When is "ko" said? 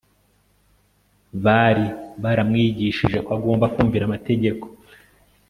3.25-3.29